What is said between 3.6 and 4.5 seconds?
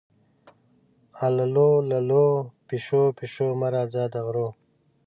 راځه د غرو